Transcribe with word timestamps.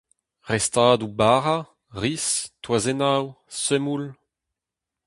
Restadoù 0.49 1.11
bara, 1.19 1.57
riz, 2.01 2.27
toazennoù, 2.63 3.25
semoul. 3.63 4.03